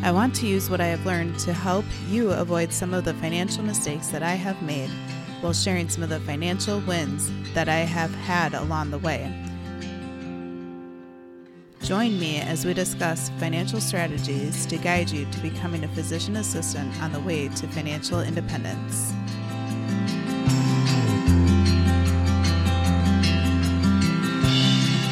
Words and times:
I 0.00 0.12
want 0.12 0.34
to 0.36 0.46
use 0.46 0.70
what 0.70 0.80
I 0.80 0.86
have 0.86 1.04
learned 1.04 1.40
to 1.40 1.52
help 1.52 1.84
you 2.06 2.30
avoid 2.30 2.72
some 2.72 2.94
of 2.94 3.04
the 3.04 3.14
financial 3.14 3.64
mistakes 3.64 4.08
that 4.08 4.22
I 4.22 4.34
have 4.34 4.62
made 4.62 4.88
while 5.40 5.52
sharing 5.52 5.88
some 5.88 6.04
of 6.04 6.08
the 6.08 6.20
financial 6.20 6.78
wins 6.80 7.30
that 7.52 7.68
I 7.68 7.78
have 7.78 8.14
had 8.14 8.54
along 8.54 8.90
the 8.90 8.98
way. 8.98 9.32
Join 11.82 12.18
me 12.18 12.38
as 12.38 12.64
we 12.64 12.74
discuss 12.74 13.30
financial 13.40 13.80
strategies 13.80 14.66
to 14.66 14.78
guide 14.78 15.10
you 15.10 15.26
to 15.32 15.38
becoming 15.40 15.82
a 15.82 15.88
physician 15.88 16.36
assistant 16.36 16.96
on 17.02 17.12
the 17.12 17.20
way 17.20 17.48
to 17.48 17.66
financial 17.66 18.20
independence. 18.20 19.12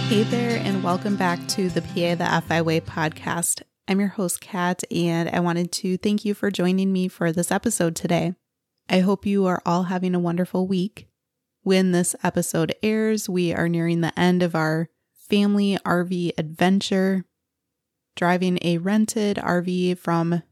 Hey 0.09 0.23
there, 0.23 0.61
and 0.65 0.85
welcome 0.85 1.17
back 1.17 1.45
to 1.49 1.69
the 1.69 1.83
PA 1.83 2.15
the 2.15 2.43
FI 2.47 2.63
Way 2.63 2.81
podcast. 2.81 3.63
I'm 3.89 4.01
your 4.01 4.09
host, 4.09 4.41
Kat, 4.41 4.83
and 4.91 5.29
I 5.29 5.39
wanted 5.39 5.71
to 5.73 5.97
thank 5.97 6.25
you 6.25 6.35
for 6.35 6.51
joining 6.51 6.93
me 6.93 7.07
for 7.07 7.31
this 7.31 7.53
episode 7.53 7.95
today. 7.95 8.35
I 8.91 8.99
hope 8.99 9.25
you 9.25 9.47
are 9.47 9.63
all 9.65 9.85
having 9.85 10.13
a 10.13 10.21
wonderful 10.21 10.67
week. 10.67 11.09
When 11.63 11.93
this 11.93 12.17
episode 12.25 12.75
airs, 12.83 13.29
we 13.29 13.55
are 13.55 13.69
nearing 13.69 14.01
the 14.01 14.19
end 14.19 14.43
of 14.43 14.57
our 14.57 14.89
family 15.29 15.79
RV 15.85 16.33
adventure, 16.37 17.27
driving 18.17 18.59
a 18.63 18.79
rented 18.79 19.37
RV 19.37 19.99
from 19.99 20.43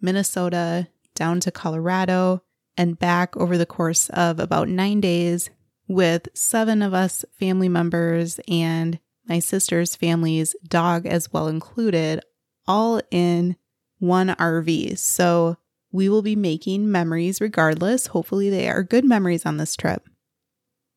Minnesota 0.00 0.86
down 1.16 1.40
to 1.40 1.50
Colorado 1.50 2.44
and 2.76 3.00
back 3.00 3.36
over 3.36 3.58
the 3.58 3.66
course 3.66 4.10
of 4.10 4.38
about 4.38 4.68
nine 4.68 5.00
days 5.00 5.50
with 5.88 6.28
seven 6.34 6.82
of 6.82 6.94
us 6.94 7.24
family 7.36 7.68
members 7.68 8.38
and 8.46 9.00
my 9.28 9.40
sister's 9.40 9.96
family's 9.96 10.54
dog 10.68 11.04
as 11.04 11.32
well 11.32 11.48
included 11.48 12.22
all 12.66 13.00
in 13.10 13.56
one 13.98 14.28
RV. 14.28 14.98
So 14.98 15.56
we 15.92 16.08
will 16.08 16.22
be 16.22 16.36
making 16.36 16.90
memories 16.90 17.40
regardless. 17.40 18.08
Hopefully, 18.08 18.50
they 18.50 18.68
are 18.68 18.82
good 18.82 19.04
memories 19.04 19.46
on 19.46 19.56
this 19.56 19.76
trip. 19.76 20.08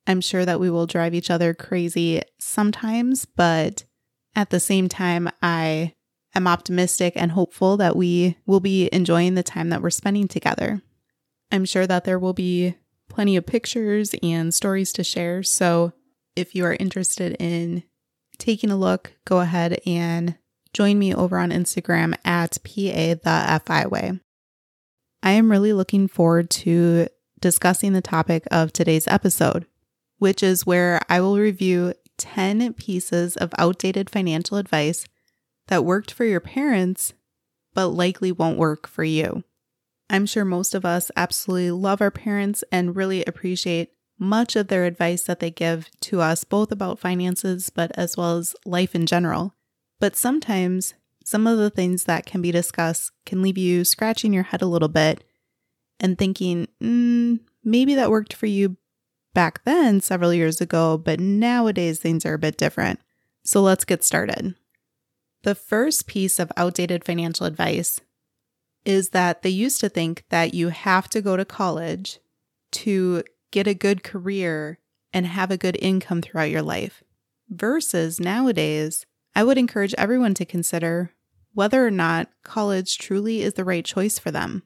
I'm 0.08 0.22
sure 0.22 0.46
that 0.46 0.60
we 0.60 0.70
will 0.70 0.88
drive 0.88 1.14
each 1.14 1.30
other 1.30 1.54
crazy 1.54 2.22
sometimes, 2.40 3.26
but 3.26 3.84
at 4.36 4.50
the 4.50 4.60
same 4.60 4.90
time, 4.90 5.30
I 5.42 5.94
am 6.36 6.48
optimistic 6.48 7.14
and 7.16 7.32
hopeful 7.32 7.78
that 7.78 7.96
we 7.96 8.38
will 8.46 8.60
be 8.60 8.90
enjoying 8.92 9.36
the 9.36 9.44
time 9.44 9.70
that 9.70 9.82
we're 9.82 9.90
spending 9.90 10.28
together. 10.28 10.82
I'm 11.52 11.66
sure 11.66 11.88
that 11.88 12.06
there 12.06 12.20
will 12.20 12.34
be 12.34 12.76
plenty 13.08 13.36
of 13.36 13.46
pictures 13.46 14.16
and 14.22 14.54
stories 14.54 14.94
to 14.94 15.04
share. 15.04 15.44
So 15.44 15.94
if 16.36 16.56
you 16.56 16.66
are 16.66 16.78
interested 16.80 17.36
in 17.40 17.84
taking 18.38 18.72
a 18.72 18.78
look, 18.78 19.14
go 19.26 19.40
ahead 19.40 19.82
and 19.86 20.36
join 20.74 21.00
me 21.00 21.14
over 21.14 21.38
on 21.38 21.52
Instagram 21.52 22.16
at 22.24 22.58
PA 22.64 23.16
the 23.24 23.62
FI 23.66 23.88
way. 23.88 24.20
I 25.22 25.32
am 25.32 25.52
really 25.52 25.74
looking 25.74 26.08
forward 26.08 26.50
to 26.52 27.08
discussing 27.40 27.94
the 27.94 28.02
topic 28.02 28.44
of 28.52 28.72
today's 28.72 29.08
episode, 29.08 29.66
which 30.18 30.44
is 30.44 30.66
where 30.66 31.02
I 31.10 31.22
will 31.22 31.38
review 31.38 31.94
10 32.18 32.74
pieces 32.74 33.36
of 33.38 33.54
outdated 33.58 34.10
financial 34.10 34.58
advice 34.58 35.06
that 35.68 35.86
worked 35.86 36.12
for 36.12 36.26
your 36.26 36.40
parents, 36.40 37.14
but 37.74 37.88
likely 37.88 38.32
won't 38.32 38.58
work 38.58 38.88
for 38.88 39.04
you. 39.04 39.44
I'm 40.10 40.26
sure 40.26 40.46
most 40.46 40.74
of 40.74 40.86
us 40.86 41.12
absolutely 41.16 41.72
love 41.72 42.02
our 42.02 42.12
parents 42.12 42.64
and 42.72 42.96
really 42.96 43.24
appreciate 43.26 43.92
much 44.18 44.56
of 44.56 44.68
their 44.68 44.86
advice 44.86 45.24
that 45.24 45.40
they 45.40 45.52
give 45.52 45.90
to 46.02 46.20
us, 46.20 46.44
both 46.44 46.72
about 46.72 47.00
finances, 47.00 47.70
but 47.70 47.92
as 47.96 48.18
well 48.18 48.38
as 48.38 48.56
life 48.66 48.96
in 48.96 49.06
general. 49.06 49.56
But 50.00 50.16
sometimes 50.16 50.94
some 51.24 51.46
of 51.46 51.58
the 51.58 51.70
things 51.70 52.06
that 52.06 52.26
can 52.26 52.42
be 52.42 52.52
discussed 52.52 53.12
can 53.26 53.42
leave 53.42 53.58
you 53.58 53.84
scratching 53.84 54.34
your 54.34 54.44
head 54.44 54.62
a 54.62 54.68
little 54.68 54.88
bit 54.88 55.24
and 56.00 56.18
thinking, 56.18 56.68
mm, 56.82 57.40
maybe 57.64 57.96
that 57.96 58.10
worked 58.10 58.34
for 58.34 58.46
you 58.46 58.78
back 59.34 59.64
then 59.64 60.02
several 60.02 60.34
years 60.34 60.62
ago, 60.62 60.98
but 60.98 61.20
nowadays 61.20 62.00
things 62.00 62.26
are 62.26 62.34
a 62.34 62.40
bit 62.40 62.58
different. 62.58 63.00
So 63.44 63.62
let's 63.62 63.86
get 63.86 64.04
started. 64.04 64.56
The 65.44 65.56
first 65.56 66.08
piece 66.08 66.40
of 66.40 66.52
outdated 66.58 67.06
financial 67.06 67.46
advice 67.46 68.02
is 68.86 69.10
that 69.10 69.42
they 69.42 69.50
used 69.50 69.80
to 69.82 69.90
think 69.90 70.24
that 70.30 70.54
you 70.54 70.70
have 70.70 71.10
to 71.10 71.22
go 71.22 71.38
to 71.38 71.46
college 71.46 72.20
to 72.72 73.24
get 73.52 73.68
a 73.68 73.74
good 73.74 74.04
career 74.04 74.80
and 75.14 75.26
have 75.26 75.52
a 75.52 75.58
good 75.58 75.78
income 75.82 76.22
throughout 76.22 76.50
your 76.50 76.62
life. 76.62 77.04
Versus 77.50 78.20
nowadays, 78.20 79.06
I 79.40 79.44
would 79.44 79.58
encourage 79.58 79.96
everyone 79.98 80.34
to 80.34 80.44
consider 80.44 81.14
whether 81.54 81.88
or 81.88 81.92
not 81.92 82.28
college 82.44 82.98
truly 82.98 83.42
is 83.42 83.54
the 83.54 83.64
right 83.64 83.86
choice 83.86 84.20
for 84.20 84.32
them. 84.32 84.64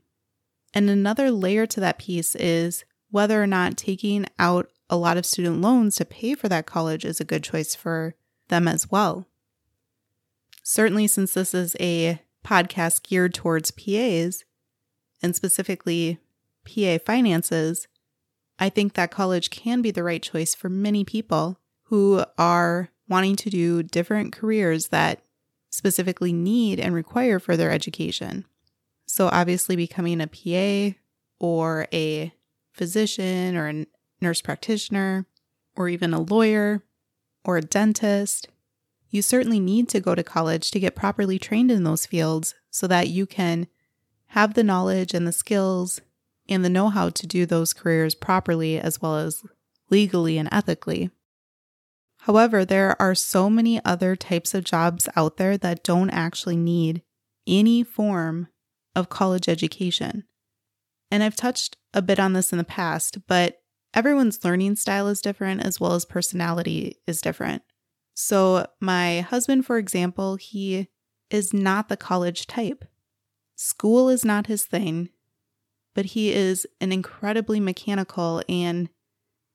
And 0.73 0.89
another 0.89 1.29
layer 1.29 1.67
to 1.67 1.79
that 1.81 1.99
piece 1.99 2.33
is 2.33 2.83
whether 3.11 3.39
or 3.39 3.45
not 3.45 3.77
taking 3.77 4.25
out 4.39 4.71
a 4.89 4.97
lot 4.97 5.15
of 5.15 5.27
student 5.27 5.61
loans 5.61 5.97
to 5.97 6.05
pay 6.05 6.33
for 6.33 6.49
that 6.49 6.65
college 6.65 7.05
is 7.05 7.19
a 7.19 7.23
good 7.23 7.43
choice 7.43 7.75
for 7.75 8.15
them 8.47 8.67
as 8.67 8.89
well. 8.89 9.27
Certainly, 10.63 11.05
since 11.05 11.35
this 11.35 11.53
is 11.53 11.75
a 11.79 12.19
podcast 12.43 13.03
geared 13.03 13.35
towards 13.35 13.69
PAs 13.69 14.43
and 15.21 15.35
specifically 15.35 16.17
PA 16.65 16.97
finances, 16.97 17.87
I 18.57 18.69
think 18.69 18.93
that 18.93 19.11
college 19.11 19.51
can 19.51 19.83
be 19.83 19.91
the 19.91 20.01
right 20.01 20.23
choice 20.23 20.55
for 20.55 20.67
many 20.67 21.05
people 21.05 21.59
who 21.83 22.25
are 22.39 22.89
wanting 23.07 23.35
to 23.37 23.49
do 23.49 23.83
different 23.83 24.33
careers 24.33 24.87
that 24.87 25.21
specifically 25.69 26.33
need 26.33 26.79
and 26.79 26.93
require 26.93 27.39
further 27.39 27.69
education. 27.71 28.45
So, 29.05 29.27
obviously, 29.27 29.75
becoming 29.75 30.21
a 30.21 30.27
PA 30.27 30.97
or 31.39 31.87
a 31.93 32.33
physician 32.71 33.55
or 33.55 33.67
a 33.69 33.85
nurse 34.21 34.41
practitioner 34.41 35.25
or 35.75 35.89
even 35.89 36.13
a 36.13 36.21
lawyer 36.21 36.83
or 37.43 37.57
a 37.57 37.61
dentist, 37.61 38.47
you 39.09 39.21
certainly 39.21 39.59
need 39.59 39.89
to 39.89 39.99
go 39.99 40.15
to 40.15 40.23
college 40.23 40.71
to 40.71 40.79
get 40.79 40.95
properly 40.95 41.37
trained 41.37 41.71
in 41.71 41.83
those 41.83 42.05
fields 42.05 42.55
so 42.69 42.87
that 42.87 43.09
you 43.09 43.25
can 43.25 43.67
have 44.27 44.55
the 44.55 44.63
knowledge 44.63 45.13
and 45.13 45.27
the 45.27 45.31
skills 45.31 46.01
and 46.49 46.65
the 46.65 46.69
know 46.69 46.89
how 46.89 47.09
to 47.09 47.27
do 47.27 47.45
those 47.45 47.73
careers 47.73 48.15
properly 48.15 48.79
as 48.79 49.01
well 49.01 49.17
as 49.17 49.43
legally 49.89 50.37
and 50.37 50.49
ethically. 50.51 51.11
However, 52.23 52.65
there 52.65 53.01
are 53.01 53.15
so 53.15 53.49
many 53.49 53.83
other 53.83 54.15
types 54.15 54.53
of 54.53 54.63
jobs 54.63 55.09
out 55.15 55.37
there 55.37 55.57
that 55.57 55.83
don't 55.83 56.09
actually 56.09 56.57
need 56.57 57.01
any 57.47 57.83
form 57.83 58.47
of 58.95 59.09
college 59.09 59.49
education. 59.49 60.23
And 61.11 61.21
I've 61.21 61.35
touched 61.35 61.77
a 61.93 62.01
bit 62.01 62.19
on 62.19 62.33
this 62.33 62.51
in 62.51 62.57
the 62.57 62.63
past, 62.63 63.27
but 63.27 63.61
everyone's 63.93 64.43
learning 64.43 64.77
style 64.77 65.07
is 65.07 65.21
different 65.21 65.63
as 65.63 65.79
well 65.79 65.93
as 65.93 66.05
personality 66.05 66.97
is 67.05 67.21
different. 67.21 67.61
So, 68.15 68.67
my 68.79 69.21
husband, 69.21 69.65
for 69.65 69.77
example, 69.77 70.35
he 70.35 70.87
is 71.29 71.53
not 71.53 71.89
the 71.89 71.97
college 71.97 72.47
type. 72.47 72.85
School 73.55 74.09
is 74.09 74.23
not 74.23 74.47
his 74.47 74.65
thing 74.65 75.09
but 75.93 76.05
he 76.05 76.31
is 76.31 76.67
an 76.81 76.91
incredibly 76.91 77.59
mechanical 77.59 78.41
and 78.49 78.89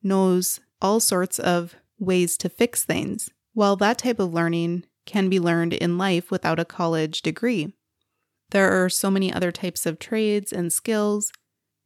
knows 0.03 0.61
all 0.81 1.01
sorts 1.01 1.39
of 1.39 1.75
ways 1.99 2.37
to 2.39 2.49
fix 2.49 2.85
things. 2.85 3.31
While 3.55 3.77
that 3.77 3.99
type 3.99 4.19
of 4.19 4.33
learning 4.33 4.85
can 5.07 5.29
be 5.29 5.41
learned 5.41 5.73
in 5.73 5.99
life 5.99 6.31
without 6.31 6.61
a 6.61 6.65
college 6.65 7.23
degree, 7.23 7.75
there 8.51 8.71
are 8.71 8.89
so 8.89 9.11
many 9.11 9.33
other 9.33 9.53
types 9.53 9.85
of 9.85 9.99
trades 9.99 10.53
and 10.53 10.73
skills 10.73 11.33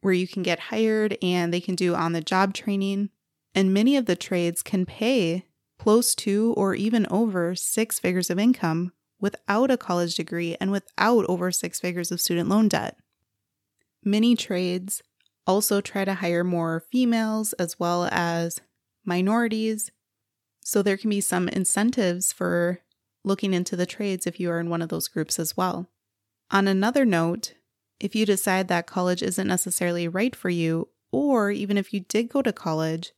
where 0.01 0.13
you 0.13 0.27
can 0.27 0.43
get 0.43 0.59
hired 0.59 1.17
and 1.21 1.53
they 1.53 1.61
can 1.61 1.75
do 1.75 1.95
on 1.95 2.13
the 2.13 2.21
job 2.21 2.53
training. 2.53 3.09
And 3.55 3.73
many 3.73 3.95
of 3.95 4.05
the 4.05 4.15
trades 4.15 4.61
can 4.61 4.85
pay 4.85 5.45
close 5.77 6.15
to 6.15 6.53
or 6.55 6.75
even 6.75 7.07
over 7.09 7.55
six 7.55 7.99
figures 7.99 8.29
of 8.29 8.39
income 8.39 8.93
without 9.19 9.71
a 9.71 9.77
college 9.77 10.15
degree 10.15 10.55
and 10.59 10.71
without 10.71 11.25
over 11.27 11.51
six 11.51 11.79
figures 11.79 12.11
of 12.11 12.21
student 12.21 12.49
loan 12.49 12.67
debt. 12.67 12.97
Many 14.03 14.35
trades 14.35 15.01
also 15.47 15.81
try 15.81 16.05
to 16.05 16.15
hire 16.15 16.43
more 16.43 16.83
females 16.91 17.53
as 17.53 17.79
well 17.79 18.07
as 18.11 18.59
minorities. 19.05 19.91
So 20.63 20.81
there 20.81 20.97
can 20.97 21.09
be 21.09 21.21
some 21.21 21.49
incentives 21.49 22.31
for 22.31 22.79
looking 23.23 23.53
into 23.53 23.75
the 23.75 23.85
trades 23.85 24.25
if 24.25 24.39
you 24.39 24.49
are 24.49 24.59
in 24.59 24.69
one 24.69 24.81
of 24.81 24.89
those 24.89 25.07
groups 25.07 25.39
as 25.39 25.55
well. 25.55 25.89
On 26.51 26.67
another 26.67 27.05
note, 27.05 27.53
If 28.03 28.15
you 28.15 28.25
decide 28.25 28.67
that 28.67 28.85
college 28.85 29.23
isn't 29.23 29.47
necessarily 29.47 30.09
right 30.09 30.35
for 30.35 30.49
you, 30.49 30.89
or 31.09 31.51
even 31.51 31.77
if 31.77 31.93
you 31.93 32.01
did 32.01 32.27
go 32.27 32.41
to 32.41 32.51
college, 32.51 33.13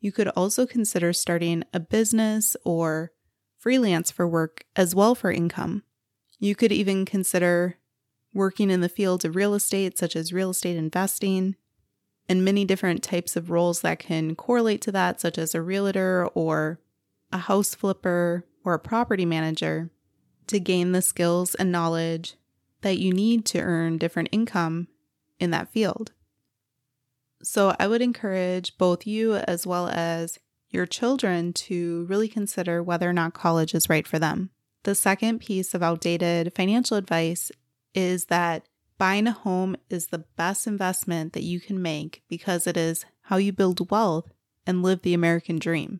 you 0.00 0.12
could 0.12 0.28
also 0.28 0.64
consider 0.64 1.12
starting 1.12 1.64
a 1.74 1.80
business 1.80 2.56
or 2.64 3.10
freelance 3.58 4.12
for 4.12 4.28
work 4.28 4.64
as 4.76 4.94
well 4.94 5.16
for 5.16 5.32
income. 5.32 5.82
You 6.38 6.54
could 6.54 6.70
even 6.70 7.04
consider 7.04 7.78
working 8.32 8.70
in 8.70 8.80
the 8.80 8.88
field 8.88 9.24
of 9.24 9.34
real 9.34 9.54
estate, 9.54 9.98
such 9.98 10.14
as 10.14 10.32
real 10.32 10.50
estate 10.50 10.76
investing, 10.76 11.56
and 12.28 12.44
many 12.44 12.64
different 12.64 13.02
types 13.02 13.36
of 13.36 13.50
roles 13.50 13.80
that 13.80 13.98
can 13.98 14.34
correlate 14.34 14.80
to 14.82 14.92
that, 14.92 15.20
such 15.20 15.38
as 15.38 15.54
a 15.54 15.62
realtor 15.62 16.28
or 16.34 16.80
a 17.32 17.38
house 17.38 17.74
flipper 17.74 18.44
or 18.64 18.74
a 18.74 18.78
property 18.78 19.24
manager, 19.24 19.90
to 20.46 20.60
gain 20.60 20.92
the 20.92 21.02
skills 21.02 21.54
and 21.54 21.72
knowledge 21.72 22.34
that 22.82 22.98
you 22.98 23.12
need 23.12 23.44
to 23.46 23.60
earn 23.60 23.98
different 23.98 24.28
income 24.32 24.88
in 25.38 25.50
that 25.50 25.70
field. 25.72 26.12
So, 27.42 27.74
I 27.78 27.88
would 27.88 28.02
encourage 28.02 28.78
both 28.78 29.06
you 29.06 29.34
as 29.34 29.66
well 29.66 29.88
as 29.88 30.38
your 30.70 30.86
children 30.86 31.52
to 31.52 32.06
really 32.08 32.28
consider 32.28 32.82
whether 32.82 33.08
or 33.08 33.12
not 33.12 33.34
college 33.34 33.74
is 33.74 33.90
right 33.90 34.06
for 34.06 34.18
them. 34.18 34.50
The 34.84 34.94
second 34.94 35.40
piece 35.40 35.74
of 35.74 35.82
outdated 35.82 36.54
financial 36.54 36.96
advice 36.96 37.52
is 37.94 38.26
that 38.26 38.66
buying 39.02 39.26
a 39.26 39.32
home 39.32 39.74
is 39.90 40.06
the 40.06 40.24
best 40.36 40.64
investment 40.64 41.32
that 41.32 41.42
you 41.42 41.58
can 41.58 41.82
make 41.82 42.22
because 42.28 42.68
it 42.68 42.76
is 42.76 43.04
how 43.22 43.36
you 43.36 43.52
build 43.52 43.90
wealth 43.90 44.30
and 44.64 44.80
live 44.80 45.02
the 45.02 45.12
American 45.12 45.58
dream. 45.58 45.98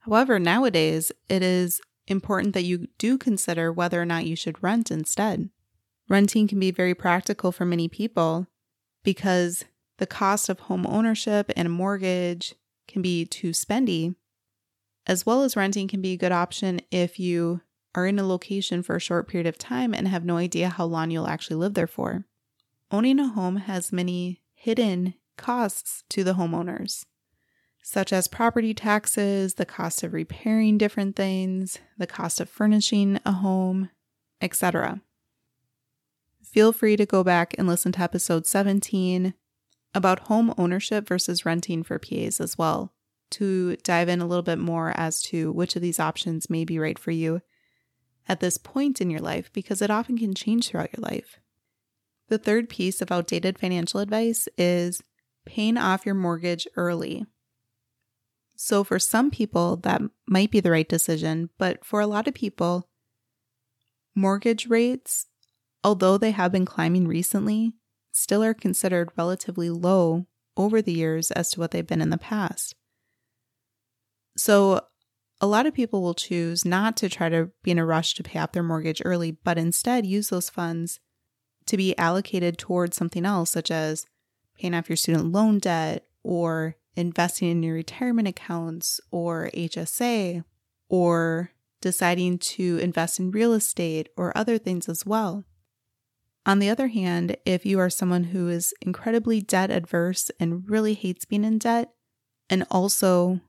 However, 0.00 0.38
nowadays, 0.38 1.10
it 1.30 1.42
is 1.42 1.80
important 2.06 2.52
that 2.52 2.64
you 2.64 2.88
do 2.98 3.16
consider 3.16 3.72
whether 3.72 3.98
or 3.98 4.04
not 4.04 4.26
you 4.26 4.36
should 4.36 4.62
rent 4.62 4.90
instead. 4.90 5.48
Renting 6.06 6.46
can 6.46 6.60
be 6.60 6.70
very 6.70 6.94
practical 6.94 7.50
for 7.50 7.64
many 7.64 7.88
people 7.88 8.46
because 9.02 9.64
the 9.96 10.06
cost 10.06 10.50
of 10.50 10.60
home 10.60 10.86
ownership 10.86 11.50
and 11.56 11.64
a 11.64 11.70
mortgage 11.70 12.54
can 12.86 13.00
be 13.00 13.24
too 13.24 13.52
spendy, 13.52 14.16
as 15.06 15.24
well 15.24 15.44
as 15.44 15.56
renting 15.56 15.88
can 15.88 16.02
be 16.02 16.12
a 16.12 16.18
good 16.18 16.30
option 16.30 16.82
if 16.90 17.18
you 17.18 17.62
are 17.94 18.06
in 18.06 18.18
a 18.18 18.26
location 18.26 18.82
for 18.82 18.96
a 18.96 19.00
short 19.00 19.28
period 19.28 19.46
of 19.46 19.58
time 19.58 19.94
and 19.94 20.08
have 20.08 20.24
no 20.24 20.36
idea 20.36 20.68
how 20.68 20.84
long 20.84 21.10
you'll 21.10 21.28
actually 21.28 21.56
live 21.56 21.74
there 21.74 21.86
for. 21.86 22.24
Owning 22.90 23.18
a 23.18 23.28
home 23.28 23.56
has 23.56 23.92
many 23.92 24.42
hidden 24.54 25.14
costs 25.36 26.04
to 26.10 26.24
the 26.24 26.34
homeowners, 26.34 27.04
such 27.82 28.12
as 28.12 28.28
property 28.28 28.74
taxes, 28.74 29.54
the 29.54 29.66
cost 29.66 30.02
of 30.02 30.12
repairing 30.12 30.78
different 30.78 31.16
things, 31.16 31.78
the 31.98 32.06
cost 32.06 32.40
of 32.40 32.48
furnishing 32.48 33.18
a 33.24 33.32
home, 33.32 33.90
etc. 34.40 35.00
Feel 36.42 36.72
free 36.72 36.96
to 36.96 37.06
go 37.06 37.24
back 37.24 37.54
and 37.58 37.66
listen 37.66 37.92
to 37.92 38.02
episode 38.02 38.46
17 38.46 39.34
about 39.94 40.20
home 40.20 40.54
ownership 40.56 41.06
versus 41.06 41.44
renting 41.44 41.82
for 41.82 41.98
PAs 41.98 42.40
as 42.40 42.56
well 42.56 42.92
to 43.30 43.76
dive 43.76 44.08
in 44.08 44.20
a 44.20 44.26
little 44.26 44.42
bit 44.42 44.58
more 44.58 44.92
as 44.96 45.22
to 45.22 45.50
which 45.52 45.74
of 45.74 45.82
these 45.82 45.98
options 45.98 46.50
may 46.50 46.64
be 46.64 46.78
right 46.78 46.98
for 46.98 47.10
you 47.10 47.40
at 48.28 48.40
this 48.40 48.58
point 48.58 49.00
in 49.00 49.10
your 49.10 49.20
life 49.20 49.52
because 49.52 49.82
it 49.82 49.90
often 49.90 50.18
can 50.18 50.34
change 50.34 50.68
throughout 50.68 50.96
your 50.96 51.02
life. 51.02 51.38
The 52.28 52.38
third 52.38 52.68
piece 52.68 53.02
of 53.02 53.10
outdated 53.10 53.58
financial 53.58 54.00
advice 54.00 54.48
is 54.56 55.02
paying 55.44 55.76
off 55.76 56.06
your 56.06 56.14
mortgage 56.14 56.66
early. 56.76 57.26
So, 58.56 58.84
for 58.84 58.98
some 58.98 59.30
people, 59.30 59.76
that 59.78 60.02
might 60.28 60.50
be 60.50 60.60
the 60.60 60.70
right 60.70 60.88
decision, 60.88 61.50
but 61.58 61.84
for 61.84 62.00
a 62.00 62.06
lot 62.06 62.28
of 62.28 62.34
people, 62.34 62.88
mortgage 64.14 64.68
rates 64.68 65.26
although 65.84 66.16
they 66.16 66.30
have 66.30 66.52
been 66.52 66.64
climbing 66.64 67.08
recently, 67.08 67.72
still 68.12 68.42
are 68.42 68.54
considered 68.54 69.10
relatively 69.16 69.70
low 69.70 70.26
over 70.56 70.82
the 70.82 70.92
years 70.92 71.30
as 71.30 71.50
to 71.50 71.60
what 71.60 71.70
they've 71.70 71.86
been 71.86 72.02
in 72.02 72.10
the 72.10 72.18
past. 72.18 72.74
So, 74.36 74.82
a 75.42 75.46
lot 75.46 75.66
of 75.66 75.74
people 75.74 76.00
will 76.00 76.14
choose 76.14 76.64
not 76.64 76.96
to 76.98 77.08
try 77.08 77.28
to 77.28 77.50
be 77.64 77.72
in 77.72 77.78
a 77.78 77.84
rush 77.84 78.14
to 78.14 78.22
pay 78.22 78.38
off 78.38 78.52
their 78.52 78.62
mortgage 78.62 79.02
early, 79.04 79.32
but 79.32 79.58
instead 79.58 80.06
use 80.06 80.28
those 80.28 80.48
funds 80.48 81.00
to 81.66 81.76
be 81.76 81.98
allocated 81.98 82.56
towards 82.56 82.96
something 82.96 83.26
else, 83.26 83.50
such 83.50 83.68
as 83.68 84.06
paying 84.56 84.72
off 84.72 84.88
your 84.88 84.96
student 84.96 85.32
loan 85.32 85.58
debt 85.58 86.06
or 86.22 86.76
investing 86.94 87.50
in 87.50 87.62
your 87.62 87.74
retirement 87.74 88.28
accounts 88.28 89.00
or 89.10 89.50
HSA 89.52 90.44
or 90.88 91.50
deciding 91.80 92.38
to 92.38 92.78
invest 92.78 93.18
in 93.18 93.32
real 93.32 93.52
estate 93.52 94.10
or 94.16 94.36
other 94.38 94.58
things 94.58 94.88
as 94.88 95.04
well. 95.04 95.44
On 96.46 96.60
the 96.60 96.70
other 96.70 96.88
hand, 96.88 97.36
if 97.44 97.66
you 97.66 97.80
are 97.80 97.90
someone 97.90 98.24
who 98.24 98.48
is 98.48 98.74
incredibly 98.80 99.40
debt 99.40 99.72
adverse 99.72 100.30
and 100.38 100.68
really 100.70 100.94
hates 100.94 101.24
being 101.24 101.44
in 101.44 101.58
debt, 101.58 101.92
and 102.48 102.64
also 102.70 103.40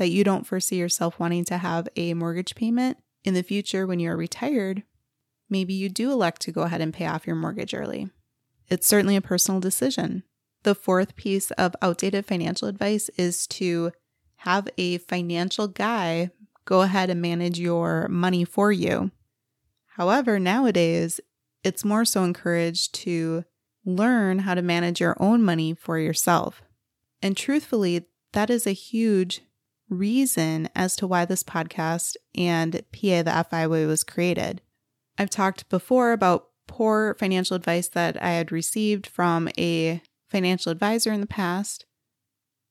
that 0.00 0.08
you 0.08 0.24
don't 0.24 0.46
foresee 0.46 0.76
yourself 0.76 1.20
wanting 1.20 1.44
to 1.44 1.58
have 1.58 1.86
a 1.94 2.14
mortgage 2.14 2.54
payment 2.54 2.96
in 3.22 3.34
the 3.34 3.42
future 3.42 3.86
when 3.86 4.00
you're 4.00 4.16
retired, 4.16 4.82
maybe 5.50 5.74
you 5.74 5.90
do 5.90 6.10
elect 6.10 6.40
to 6.40 6.50
go 6.50 6.62
ahead 6.62 6.80
and 6.80 6.94
pay 6.94 7.04
off 7.04 7.26
your 7.26 7.36
mortgage 7.36 7.74
early. 7.74 8.08
It's 8.70 8.86
certainly 8.86 9.14
a 9.14 9.20
personal 9.20 9.60
decision. 9.60 10.22
The 10.62 10.74
fourth 10.74 11.16
piece 11.16 11.50
of 11.50 11.76
outdated 11.82 12.24
financial 12.24 12.66
advice 12.66 13.10
is 13.18 13.46
to 13.48 13.92
have 14.36 14.68
a 14.78 14.96
financial 14.96 15.68
guy 15.68 16.30
go 16.64 16.80
ahead 16.80 17.10
and 17.10 17.20
manage 17.20 17.58
your 17.58 18.08
money 18.08 18.46
for 18.46 18.72
you. 18.72 19.10
However, 19.96 20.40
nowadays, 20.40 21.20
it's 21.62 21.84
more 21.84 22.06
so 22.06 22.24
encouraged 22.24 22.94
to 22.94 23.44
learn 23.84 24.38
how 24.38 24.54
to 24.54 24.62
manage 24.62 24.98
your 24.98 25.14
own 25.20 25.42
money 25.42 25.74
for 25.74 25.98
yourself. 25.98 26.62
And 27.20 27.36
truthfully, 27.36 28.06
that 28.32 28.48
is 28.48 28.66
a 28.66 28.72
huge 28.72 29.42
reason 29.90 30.68
as 30.74 30.96
to 30.96 31.06
why 31.06 31.24
this 31.24 31.42
podcast 31.42 32.16
and 32.34 32.82
PA 32.92 33.22
the 33.22 33.46
FI 33.50 33.66
way 33.66 33.84
was 33.84 34.04
created. 34.04 34.62
I've 35.18 35.30
talked 35.30 35.68
before 35.68 36.12
about 36.12 36.46
poor 36.66 37.14
financial 37.18 37.56
advice 37.56 37.88
that 37.88 38.22
I 38.22 38.30
had 38.30 38.52
received 38.52 39.06
from 39.06 39.48
a 39.58 40.00
financial 40.28 40.72
advisor 40.72 41.12
in 41.12 41.20
the 41.20 41.26
past 41.26 41.84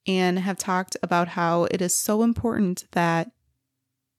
and 0.08 0.40
have 0.40 0.58
talked 0.58 0.96
about 1.04 1.30
how 1.30 1.66
it 1.66 1.82
is 1.82 1.96
so 1.96 2.24
important 2.24 2.86
that 2.94 3.30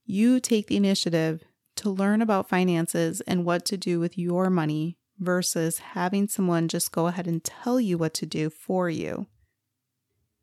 you 0.05 0.39
take 0.39 0.67
the 0.67 0.77
initiative 0.77 1.43
to 1.77 1.91
learn 1.91 2.21
about 2.21 2.49
finances 2.49 3.21
and 3.23 3.45
what 3.45 3.65
to 3.65 3.77
do 3.77 3.99
with 3.99 4.19
your 4.19 4.51
money 4.51 4.99
versus 5.19 5.79
having 5.79 6.29
someone 6.29 6.69
just 6.69 6.93
go 6.93 7.07
ahead 7.07 7.27
and 7.27 7.43
tell 7.43 7.81
you 7.81 7.97
what 7.97 8.13
to 8.15 8.27
do 8.27 8.51
for 8.51 8.91
you. 8.91 9.27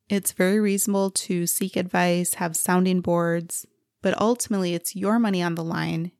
It's 0.09 0.31
very 0.31 0.60
reasonable 0.60 1.12
to 1.12 1.46
seek 1.46 1.75
advice, 1.75 2.36
have 2.36 2.55
sounding 2.55 3.01
boards, 3.01 3.65
but 4.01 4.20
ultimately 4.20 4.74
it's 4.74 4.96
your 4.96 5.20
money 5.20 5.43
on 5.43 5.55
the 5.55 5.63
line. 5.63 6.12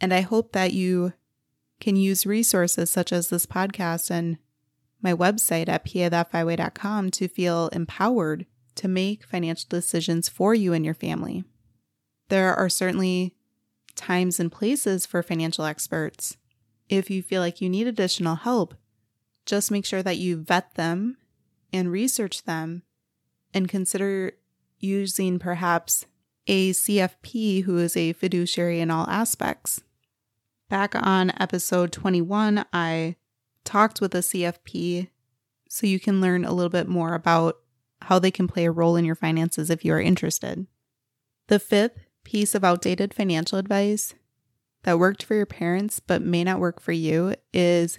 And 0.00 0.12
I 0.12 0.22
hope 0.22 0.52
that 0.52 0.72
you 0.72 1.12
can 1.80 1.94
use 1.94 2.26
resources 2.26 2.90
such 2.90 3.12
as 3.12 3.28
this 3.28 3.46
podcast 3.46 4.10
and 4.10 4.38
my 5.00 5.14
website 5.14 5.68
at 5.68 5.84
pathefiway.com 5.84 7.10
to 7.12 7.28
feel 7.28 7.68
empowered 7.68 8.46
to 8.74 8.88
make 8.88 9.24
financial 9.24 9.68
decisions 9.68 10.28
for 10.28 10.54
you 10.54 10.72
and 10.72 10.84
your 10.84 10.94
family. 10.94 11.44
There 12.28 12.54
are 12.54 12.68
certainly 12.68 13.36
times 13.94 14.40
and 14.40 14.50
places 14.50 15.06
for 15.06 15.22
financial 15.22 15.64
experts. 15.64 16.36
If 16.88 17.10
you 17.10 17.22
feel 17.22 17.40
like 17.40 17.60
you 17.60 17.68
need 17.68 17.86
additional 17.86 18.36
help, 18.36 18.74
just 19.46 19.70
make 19.70 19.84
sure 19.84 20.02
that 20.02 20.18
you 20.18 20.36
vet 20.36 20.74
them 20.74 21.16
and 21.72 21.92
research 21.92 22.44
them 22.44 22.82
and 23.58 23.68
consider 23.68 24.32
using 24.78 25.38
perhaps 25.38 26.06
a 26.46 26.70
CFP 26.70 27.64
who 27.64 27.76
is 27.76 27.96
a 27.96 28.14
fiduciary 28.14 28.80
in 28.80 28.90
all 28.90 29.06
aspects. 29.08 29.82
Back 30.70 30.94
on 30.94 31.32
episode 31.38 31.92
21, 31.92 32.64
I 32.72 33.16
talked 33.64 34.00
with 34.00 34.14
a 34.14 34.18
CFP 34.18 35.08
so 35.68 35.86
you 35.86 36.00
can 36.00 36.22
learn 36.22 36.44
a 36.44 36.52
little 36.52 36.70
bit 36.70 36.88
more 36.88 37.14
about 37.14 37.58
how 38.02 38.18
they 38.18 38.30
can 38.30 38.48
play 38.48 38.64
a 38.64 38.70
role 38.70 38.96
in 38.96 39.04
your 39.04 39.14
finances 39.14 39.68
if 39.68 39.84
you 39.84 39.92
are 39.92 40.00
interested. 40.00 40.66
The 41.48 41.58
fifth 41.58 41.98
piece 42.24 42.54
of 42.54 42.64
outdated 42.64 43.12
financial 43.12 43.58
advice 43.58 44.14
that 44.84 44.98
worked 44.98 45.24
for 45.24 45.34
your 45.34 45.46
parents 45.46 46.00
but 46.00 46.22
may 46.22 46.44
not 46.44 46.60
work 46.60 46.80
for 46.80 46.92
you 46.92 47.34
is 47.52 47.98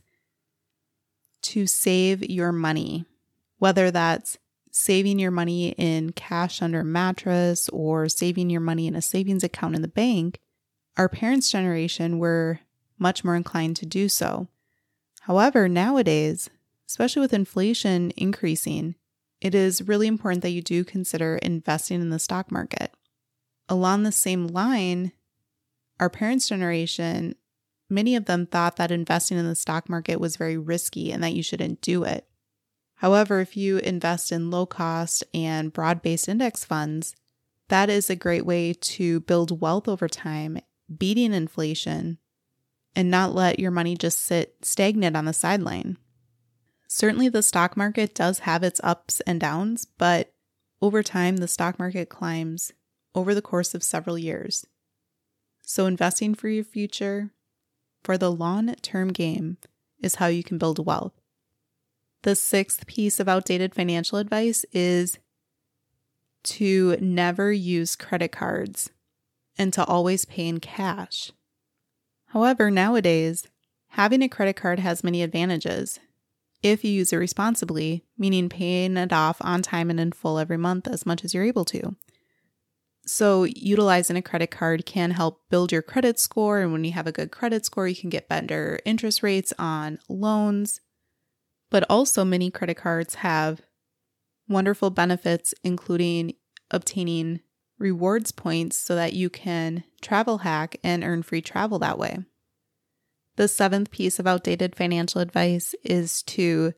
to 1.42 1.68
save 1.68 2.28
your 2.30 2.52
money, 2.52 3.06
whether 3.58 3.92
that's 3.92 4.38
saving 4.72 5.20
your 5.20 5.32
money 5.32 5.70
in 5.78 6.12
cash 6.12 6.62
under 6.62 6.82
a 6.82 6.86
mattress 6.86 7.70
or 7.70 8.08
saving 8.08 8.50
your 8.50 8.62
money 8.62 8.88
in 8.88 8.96
a 8.96 9.02
savings 9.02 9.44
account 9.44 9.76
in 9.76 9.82
the 9.82 9.88
bank. 9.88 10.40
Our 10.98 11.10
parents' 11.10 11.52
generation 11.52 12.20
were 12.20 12.60
much 12.98 13.24
more 13.24 13.36
inclined 13.36 13.78
to 13.78 13.86
do 13.86 14.10
so. 14.10 14.48
However, 15.22 15.68
nowadays, 15.68 16.50
especially 16.88 17.22
with 17.22 17.34
inflation 17.34 18.12
increasing, 18.18 18.96
it 19.42 19.56
is 19.56 19.88
really 19.88 20.08
important 20.08 20.42
that 20.44 20.52
you 20.52 20.62
do 20.62 20.84
consider 20.84 21.38
investing 21.38 22.02
in 22.02 22.10
the 22.10 22.20
stock 22.20 22.52
market 22.52 22.94
along 23.70 24.04
the 24.04 24.12
same 24.12 24.48
line, 24.48 25.12
our 26.00 26.10
parents' 26.10 26.50
generation 26.50 27.36
many 27.92 28.16
of 28.16 28.26
them 28.26 28.46
thought 28.46 28.76
that 28.76 28.92
investing 28.92 29.38
in 29.38 29.48
the 29.48 29.56
stock 29.56 29.90
market 29.90 30.20
was 30.20 30.36
very 30.36 30.58
risky 30.58 31.12
and 31.12 31.24
that 31.24 31.34
you 31.34 31.42
shouldn't 31.42 31.82
do 31.82 32.04
it. 32.04 32.28
However, 33.00 33.40
if 33.40 33.56
you 33.56 33.78
invest 33.78 34.30
in 34.30 34.52
low 34.52 34.66
cost 34.66 35.24
and 35.34 35.72
broad 35.72 36.02
based 36.02 36.28
index 36.28 36.66
funds, 36.66 37.16
that 37.70 37.90
is 37.90 38.10
a 38.10 38.16
great 38.16 38.46
way 38.46 38.74
to 38.74 39.22
build 39.22 39.62
wealth 39.62 39.88
over 39.88 40.10
time, 40.10 40.60
beating 40.98 41.32
inflation, 41.32 42.18
and 42.98 43.10
not 43.10 43.34
let 43.34 43.58
your 43.58 43.72
money 43.72 43.96
just 43.96 44.20
sit 44.20 44.58
stagnant 44.64 45.16
on 45.16 45.24
the 45.24 45.32
sideline. 45.32 45.98
Certainly, 46.90 47.30
the 47.30 47.42
stock 47.42 47.78
market 47.78 48.14
does 48.14 48.40
have 48.40 48.64
its 48.64 48.82
ups 48.84 49.22
and 49.22 49.40
downs, 49.40 49.86
but 49.86 50.34
over 50.82 51.02
time, 51.02 51.38
the 51.38 51.48
stock 51.48 51.80
market 51.80 52.10
climbs 52.10 52.74
over 53.16 53.34
the 53.34 53.42
course 53.42 53.74
of 53.74 53.82
several 53.82 54.18
years. 54.18 54.66
So, 55.62 55.86
investing 55.86 56.36
for 56.36 56.50
your 56.50 56.66
future, 56.66 57.32
for 58.04 58.18
the 58.18 58.32
long 58.32 58.76
term 58.82 59.14
game, 59.14 59.56
is 60.02 60.16
how 60.16 60.28
you 60.28 60.44
can 60.44 60.58
build 60.58 60.86
wealth. 60.86 61.19
The 62.24 62.36
sixth 62.36 62.86
piece 62.86 63.20
of 63.20 63.30
outdated 63.30 63.74
financial 63.74 64.18
advice 64.18 64.66
is 64.72 65.20
to 66.44 66.98
never 67.00 67.52
use 67.52 67.96
credit 67.96 68.32
cards 68.32 68.92
and 69.58 69.74
to 69.74 69.86
always 69.86 70.26
pay 70.26 70.48
in 70.48 70.60
cash. 70.60 71.32
However, 72.28 72.70
nowadays, 72.70 73.48
having 73.90 74.22
a 74.22 74.30
credit 74.30 74.56
card 74.56 74.80
has 74.80 75.04
many 75.04 75.24
advantages 75.24 76.00
if 76.62 76.84
you 76.84 76.92
use 76.92 77.14
it 77.14 77.18
responsibly, 77.18 78.04
meaning 78.18 78.50
paying 78.50 78.98
it 78.98 79.14
off 79.14 79.38
on 79.42 79.62
time 79.62 79.90
and 79.90 80.00
in 80.00 80.12
full 80.12 80.40
every 80.40 80.58
month 80.58 80.88
as 80.88 81.06
much 81.06 81.24
as 81.24 81.34
you're 81.34 81.44
able 81.44 81.66
to. 81.66 81.96
So, 83.06 83.44
utilizing 83.44 84.18
a 84.18 84.22
credit 84.22 84.52
card 84.52 84.86
can 84.86 85.12
help 85.12 85.42
build 85.50 85.72
your 85.72 85.82
credit 85.82 86.20
score. 86.20 86.60
And 86.60 86.72
when 86.72 86.84
you 86.84 86.92
have 86.92 87.08
a 87.08 87.12
good 87.12 87.32
credit 87.32 87.66
score, 87.66 87.88
you 87.88 87.96
can 87.96 88.10
get 88.10 88.30
better 88.30 88.80
interest 88.86 89.24
rates 89.24 89.54
on 89.58 90.00
loans. 90.08 90.82
But 91.72 91.86
also, 91.90 92.26
many 92.26 92.50
credit 92.50 92.78
cards 92.78 93.16
have 93.16 93.62
wonderful 94.48 94.90
benefits, 94.90 95.54
including 95.64 96.34
obtaining 96.72 97.42
rewards 97.78 98.32
points 98.32 98.78
so 98.78 98.96
that 98.96 99.14
you 99.14 99.30
can 99.30 99.84
travel 100.02 100.40
hack 100.40 100.78
and 100.84 101.04
earn 101.04 101.24
free 101.24 101.42
travel 101.42 101.80
that 101.80 101.98
way. 101.98 102.20
The 103.38 103.48
seventh 103.48 103.92
piece 103.92 104.20
of 104.20 104.28
outdated 104.28 104.76
financial 104.76 105.22
advice 105.22 105.74
is 105.84 106.24
to 106.24 106.74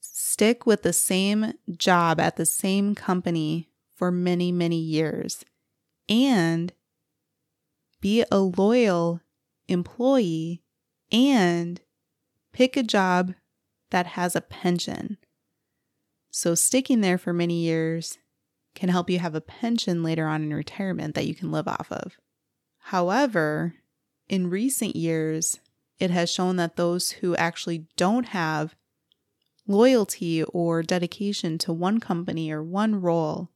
stick 0.00 0.64
with 0.66 0.82
the 0.82 0.92
same 0.92 1.54
job 1.76 2.20
at 2.20 2.36
the 2.36 2.46
same 2.46 2.94
company 2.94 3.68
for 3.96 4.12
many, 4.12 4.52
many 4.52 4.78
years 4.78 5.44
and 6.08 6.72
be 8.00 8.24
a 8.30 8.38
loyal 8.38 9.20
employee 9.66 10.62
and 11.10 11.80
pick 12.52 12.76
a 12.76 12.82
job 12.82 13.34
that 13.94 14.06
has 14.08 14.34
a 14.34 14.40
pension. 14.40 15.18
So, 16.32 16.56
sticking 16.56 17.00
there 17.00 17.16
for 17.16 17.32
many 17.32 17.60
years 17.60 18.18
can 18.74 18.88
help 18.88 19.08
you 19.08 19.20
have 19.20 19.36
a 19.36 19.40
pension 19.40 20.02
later 20.02 20.26
on 20.26 20.42
in 20.42 20.52
retirement 20.52 21.14
that 21.14 21.28
you 21.28 21.34
can 21.36 21.52
live 21.52 21.68
off 21.68 21.92
of. 21.92 22.16
However, 22.86 23.74
in 24.28 24.50
recent 24.50 24.96
years, 24.96 25.60
it 26.00 26.10
has 26.10 26.28
shown 26.28 26.56
that 26.56 26.74
those 26.74 27.12
who 27.12 27.36
actually 27.36 27.86
don't 27.96 28.26
have 28.26 28.74
loyalty 29.64 30.42
or 30.42 30.82
dedication 30.82 31.56
to 31.58 31.72
one 31.72 32.00
company 32.00 32.50
or 32.50 32.64
one 32.64 33.00
role 33.00 33.50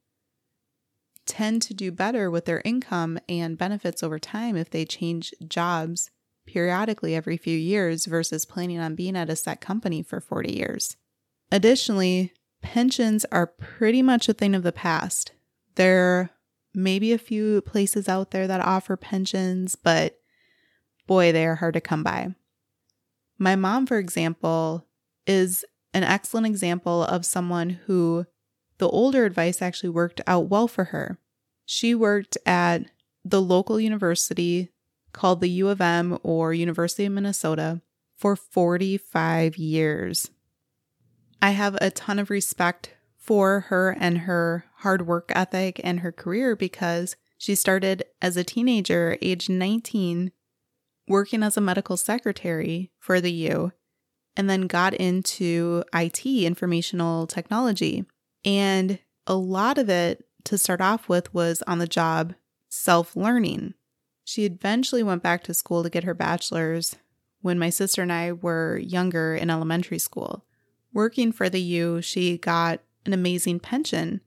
tend 1.26 1.62
to 1.62 1.74
do 1.74 1.90
better 1.90 2.30
with 2.30 2.44
their 2.44 2.62
income 2.64 3.18
and 3.28 3.58
benefits 3.58 4.04
over 4.04 4.20
time 4.20 4.56
if 4.56 4.70
they 4.70 4.84
change 4.84 5.34
jobs 5.48 6.12
periodically 6.48 7.14
every 7.14 7.36
few 7.36 7.56
years 7.56 8.06
versus 8.06 8.46
planning 8.46 8.80
on 8.80 8.94
being 8.94 9.14
at 9.16 9.28
a 9.28 9.36
set 9.36 9.60
company 9.60 10.02
for 10.02 10.18
40 10.18 10.50
years. 10.52 10.96
Additionally, 11.52 12.32
pensions 12.62 13.26
are 13.30 13.46
pretty 13.46 14.00
much 14.00 14.28
a 14.28 14.32
thing 14.32 14.54
of 14.54 14.62
the 14.62 14.72
past. 14.72 15.32
There 15.74 16.30
may 16.74 16.98
be 16.98 17.12
a 17.12 17.18
few 17.18 17.60
places 17.60 18.08
out 18.08 18.30
there 18.30 18.46
that 18.46 18.62
offer 18.62 18.96
pensions, 18.96 19.76
but 19.76 20.18
boy, 21.06 21.32
they 21.32 21.46
are 21.46 21.56
hard 21.56 21.74
to 21.74 21.80
come 21.82 22.02
by. 22.02 22.34
My 23.38 23.54
mom, 23.54 23.86
for 23.86 23.98
example, 23.98 24.86
is 25.26 25.64
an 25.92 26.02
excellent 26.02 26.46
example 26.46 27.04
of 27.04 27.26
someone 27.26 27.80
who 27.86 28.26
the 28.78 28.88
older 28.88 29.26
advice 29.26 29.60
actually 29.60 29.90
worked 29.90 30.22
out 30.26 30.48
well 30.48 30.66
for 30.66 30.84
her. 30.84 31.18
She 31.66 31.94
worked 31.94 32.38
at 32.46 32.84
the 33.24 33.42
local 33.42 33.78
university 33.78 34.70
called 35.12 35.40
the 35.40 35.50
U 35.50 35.68
of 35.68 35.80
M 35.80 36.18
or 36.22 36.52
University 36.54 37.04
of 37.04 37.12
Minnesota 37.12 37.80
for 38.16 38.36
45 38.36 39.56
years. 39.56 40.30
I 41.40 41.50
have 41.50 41.76
a 41.80 41.90
ton 41.90 42.18
of 42.18 42.30
respect 42.30 42.94
for 43.16 43.60
her 43.68 43.90
and 43.98 44.18
her 44.18 44.64
hard 44.78 45.06
work 45.06 45.30
ethic 45.34 45.80
and 45.84 46.00
her 46.00 46.12
career 46.12 46.56
because 46.56 47.16
she 47.36 47.54
started 47.54 48.04
as 48.20 48.36
a 48.36 48.44
teenager, 48.44 49.16
age 49.22 49.48
19, 49.48 50.32
working 51.06 51.42
as 51.42 51.56
a 51.56 51.60
medical 51.60 51.96
secretary 51.96 52.90
for 52.98 53.20
the 53.20 53.30
U, 53.30 53.72
and 54.36 54.50
then 54.50 54.62
got 54.62 54.94
into 54.94 55.84
IT, 55.94 56.26
informational 56.26 57.26
technology. 57.26 58.04
And 58.44 58.98
a 59.26 59.34
lot 59.34 59.78
of 59.78 59.88
it 59.88 60.24
to 60.44 60.58
start 60.58 60.80
off 60.80 61.08
with 61.08 61.32
was 61.32 61.62
on 61.66 61.78
the 61.78 61.86
job 61.86 62.34
self 62.68 63.14
learning. 63.14 63.74
She 64.28 64.44
eventually 64.44 65.02
went 65.02 65.22
back 65.22 65.42
to 65.44 65.54
school 65.54 65.82
to 65.82 65.88
get 65.88 66.04
her 66.04 66.12
bachelor's 66.12 66.96
when 67.40 67.58
my 67.58 67.70
sister 67.70 68.02
and 68.02 68.12
I 68.12 68.32
were 68.32 68.76
younger 68.76 69.34
in 69.34 69.48
elementary 69.48 69.98
school. 69.98 70.44
Working 70.92 71.32
for 71.32 71.48
the 71.48 71.62
U, 71.62 72.02
she 72.02 72.36
got 72.36 72.82
an 73.06 73.14
amazing 73.14 73.58
pension. 73.60 74.20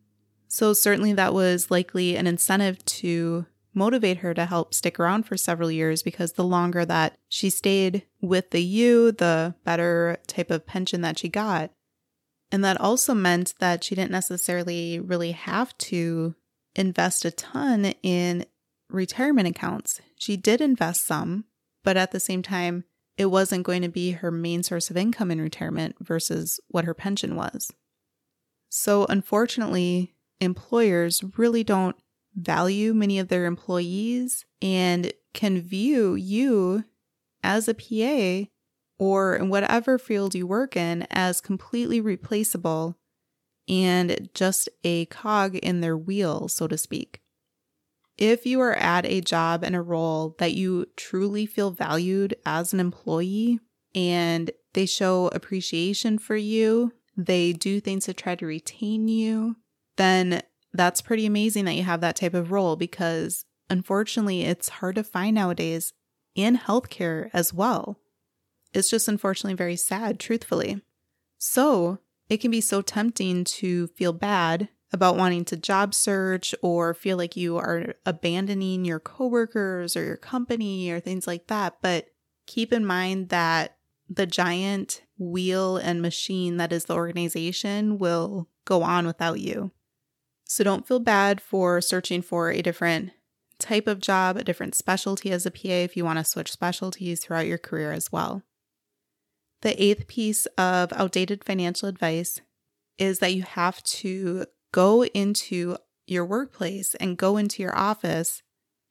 So, 0.48 0.74
certainly, 0.74 1.14
that 1.14 1.36
was 1.36 1.70
likely 1.70 2.16
an 2.16 2.26
incentive 2.26 2.84
to 2.86 3.46
motivate 3.76 4.18
her 4.18 4.34
to 4.34 4.48
help 4.48 4.74
stick 4.74 5.00
around 5.00 5.28
for 5.28 5.38
several 5.38 5.70
years 5.70 6.02
because 6.02 6.32
the 6.32 6.44
longer 6.44 6.84
that 6.84 7.20
she 7.30 7.52
stayed 7.52 8.02
with 8.22 8.50
the 8.50 8.64
U, 8.64 9.12
the 9.12 9.54
better 9.64 10.18
type 10.26 10.50
of 10.50 10.66
pension 10.66 11.02
that 11.02 11.20
she 11.20 11.30
got. 11.30 11.70
And 12.52 12.66
that 12.66 12.82
also 12.82 13.14
meant 13.14 13.54
that 13.60 13.84
she 13.84 13.94
didn't 13.94 14.10
necessarily 14.10 15.00
really 15.00 15.34
have 15.34 15.78
to 15.78 16.34
invest 16.76 17.24
a 17.24 17.30
ton 17.30 17.94
in 18.02 18.48
retirement 18.92 19.48
accounts. 19.48 20.02
She 20.18 20.38
did 20.38 20.62
invest 20.62 21.06
some, 21.06 21.46
but 21.84 21.98
at 21.98 22.12
the 22.12 22.20
same 22.20 22.42
time, 22.42 22.84
it 23.18 23.26
wasn't 23.26 23.66
going 23.66 23.82
to 23.82 23.90
be 23.90 24.12
her 24.12 24.32
main 24.32 24.64
source 24.64 24.90
of 24.90 24.98
income 24.98 25.32
in 25.32 25.42
retirement 25.42 25.96
versus 26.00 26.60
what 26.70 26.86
her 26.86 26.94
pension 26.94 27.36
was. 27.36 27.72
So, 28.70 29.06
unfortunately, 29.10 30.16
employers 30.40 31.24
really 31.38 31.64
don't 31.64 31.96
value 32.36 32.94
many 32.94 33.20
of 33.20 33.28
their 33.28 33.46
employees 33.46 34.46
and 34.62 35.12
can 35.34 35.62
view 35.62 36.16
you 36.16 36.86
as 37.44 37.68
a 37.68 37.74
PA 37.74 38.50
or 38.98 39.36
in 39.36 39.50
whatever 39.50 39.98
field 39.98 40.36
you 40.36 40.48
work 40.48 40.78
in 40.78 41.08
as 41.10 41.42
completely 41.42 42.00
replaceable 42.00 42.98
and 43.68 44.30
just 44.34 44.70
a 44.84 45.06
cog 45.06 45.56
in 45.56 45.82
their 45.82 45.98
wheel, 45.98 46.48
so 46.48 46.68
to 46.68 46.78
speak. 46.78 47.21
If 48.22 48.46
you 48.46 48.62
are 48.62 48.76
at 48.76 49.08
a 49.08 49.20
job 49.20 49.64
and 49.64 49.76
a 49.76 49.82
role 49.82 50.36
that 50.38 50.54
you 50.54 50.86
truly 50.96 51.48
feel 51.48 51.72
valued 51.72 52.36
as 52.46 52.72
an 52.72 52.80
employee 52.80 53.60
and 53.96 54.52
they 54.74 54.86
show 54.86 55.30
appreciation 55.30 56.20
for 56.20 56.36
you, 56.36 56.92
they 57.18 57.52
do 57.52 57.80
things 57.80 58.06
to 58.06 58.14
try 58.14 58.36
to 58.36 58.46
retain 58.46 59.08
you, 59.08 59.56
then 59.98 60.44
that's 60.72 61.02
pretty 61.02 61.26
amazing 61.26 61.66
that 61.66 61.74
you 61.74 61.82
have 61.82 62.02
that 62.02 62.16
type 62.16 62.36
of 62.36 62.52
role 62.52 62.76
because 62.76 63.44
unfortunately, 63.72 64.44
it's 64.44 64.70
hard 64.70 64.98
to 64.98 65.04
find 65.04 65.34
nowadays 65.34 65.92
in 66.36 66.60
healthcare 66.60 67.32
as 67.34 67.52
well. 67.52 67.98
It's 68.72 68.92
just 68.92 69.08
unfortunately 69.08 69.56
very 69.56 69.76
sad, 69.76 70.20
truthfully. 70.20 70.84
So, 71.40 71.98
it 72.30 72.38
can 72.38 72.52
be 72.52 72.62
so 72.62 72.84
tempting 72.84 73.46
to 73.46 73.88
feel 73.88 74.14
bad 74.14 74.70
about 74.94 75.16
wanting 75.16 75.46
to 75.46 75.58
job 75.58 75.94
search 75.94 76.54
or 76.62 76.94
feel 76.94 77.18
like 77.18 77.38
you 77.38 77.58
are 77.58 77.96
abandoning 78.06 78.84
your 78.84 79.00
coworkers 79.00 79.96
or 79.96 80.04
your 80.04 80.18
company 80.18 80.90
or 80.90 81.00
things 81.00 81.28
like 81.28 81.48
that. 81.48 81.78
But 81.82 82.08
keep 82.46 82.74
in 82.74 82.86
mind 82.86 83.30
that 83.30 83.78
the 84.10 84.26
giant 84.26 85.04
wheel 85.18 85.78
and 85.78 86.02
machine 86.02 86.58
that 86.58 86.74
is 86.74 86.86
the 86.86 86.96
organization 86.96 87.98
will 87.98 88.50
go 88.66 88.84
on 88.84 89.08
without 89.08 89.40
you. 89.40 89.72
So 90.44 90.66
don't 90.66 90.86
feel 90.86 91.00
bad 91.00 91.40
for 91.40 91.80
searching 91.80 92.22
for 92.22 92.52
a 92.52 92.62
different 92.62 93.12
type 93.58 93.88
of 93.88 94.02
job, 94.02 94.36
a 94.36 94.44
different 94.44 94.76
specialty 94.76 95.32
as 95.32 95.46
a 95.46 95.52
PA 95.52 95.70
if 95.70 95.96
you 95.96 96.04
want 96.04 96.20
to 96.20 96.26
switch 96.26 96.52
specialties 96.52 97.22
throughout 97.22 97.48
your 97.48 97.58
career 97.58 97.94
as 97.94 98.12
well. 98.12 98.42
The 99.62 99.82
eighth 99.82 100.08
piece 100.08 100.48
of 100.58 100.92
outdated 100.94 101.46
financial 101.46 101.88
advice 101.88 102.42
is 102.98 103.20
that 103.20 103.34
you 103.34 103.44
have 103.44 103.82
to 103.84 104.46
go 104.72 105.04
into 105.06 105.78
your 106.08 106.26
workplace 106.26 106.96
and 106.96 107.18
go 107.18 107.38
into 107.38 107.62
your 107.62 107.76
office 107.78 108.42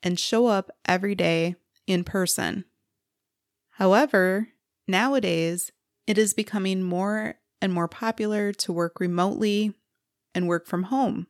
and 0.02 0.18
show 0.18 0.46
up 0.46 0.70
every 0.86 1.14
day 1.14 1.56
in 1.86 2.04
person. 2.04 2.64
However, 3.72 4.48
nowadays, 4.86 5.72
it 6.06 6.18
is 6.18 6.34
becoming 6.34 6.82
more 6.82 7.36
and 7.60 7.72
more 7.72 7.88
popular 7.88 8.52
to 8.52 8.72
work 8.72 9.00
remotely 9.00 9.74
and 10.34 10.48
work 10.48 10.66
from 10.66 10.84
home. 10.84 11.26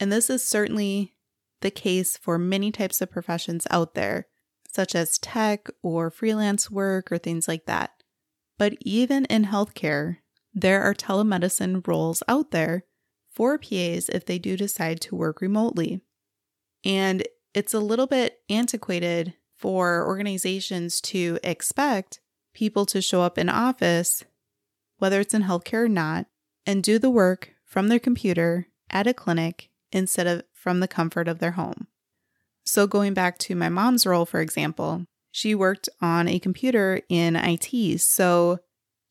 And 0.00 0.12
this 0.12 0.30
is 0.30 0.44
certainly 0.44 1.14
the 1.60 1.70
case 1.70 2.16
for 2.16 2.38
many 2.38 2.70
types 2.70 3.00
of 3.00 3.10
professions 3.10 3.66
out 3.70 3.94
there, 3.94 4.26
such 4.70 4.94
as 4.94 5.18
tech 5.18 5.68
or 5.82 6.10
freelance 6.10 6.70
work 6.70 7.10
or 7.10 7.18
things 7.18 7.48
like 7.48 7.66
that. 7.66 7.90
But 8.58 8.74
even 8.80 9.24
in 9.26 9.46
healthcare, 9.46 10.18
there 10.52 10.82
are 10.82 10.94
telemedicine 10.94 11.86
roles 11.86 12.22
out 12.28 12.50
there 12.50 12.84
for 13.38 13.56
PAs 13.56 14.08
if 14.08 14.26
they 14.26 14.36
do 14.36 14.56
decide 14.56 15.00
to 15.00 15.14
work 15.14 15.40
remotely. 15.40 16.00
And 16.84 17.22
it's 17.54 17.72
a 17.72 17.78
little 17.78 18.08
bit 18.08 18.40
antiquated 18.50 19.34
for 19.56 20.04
organizations 20.04 21.00
to 21.02 21.38
expect 21.44 22.18
people 22.52 22.84
to 22.86 23.00
show 23.00 23.22
up 23.22 23.38
in 23.38 23.48
office, 23.48 24.24
whether 24.96 25.20
it's 25.20 25.34
in 25.34 25.44
healthcare 25.44 25.84
or 25.84 25.88
not, 25.88 26.26
and 26.66 26.82
do 26.82 26.98
the 26.98 27.10
work 27.10 27.52
from 27.64 27.86
their 27.86 28.00
computer 28.00 28.66
at 28.90 29.06
a 29.06 29.14
clinic 29.14 29.70
instead 29.92 30.26
of 30.26 30.42
from 30.52 30.80
the 30.80 30.88
comfort 30.88 31.28
of 31.28 31.38
their 31.38 31.52
home. 31.52 31.86
So, 32.64 32.88
going 32.88 33.14
back 33.14 33.38
to 33.38 33.54
my 33.54 33.68
mom's 33.68 34.04
role, 34.04 34.26
for 34.26 34.40
example, 34.40 35.06
she 35.30 35.54
worked 35.54 35.88
on 36.00 36.26
a 36.26 36.40
computer 36.40 37.02
in 37.08 37.36
IT. 37.36 38.00
So, 38.00 38.58